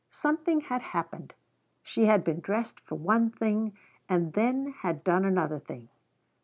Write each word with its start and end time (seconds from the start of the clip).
Something 0.09 0.61
had 0.61 0.81
happened. 0.81 1.35
She 1.83 2.05
had 2.05 2.23
been 2.23 2.39
dressed 2.39 2.79
for 2.79 2.95
one 2.95 3.29
thing 3.29 3.77
and 4.09 4.33
then 4.33 4.71
had 4.81 5.03
done 5.03 5.25
another 5.25 5.59
thing. 5.59 5.89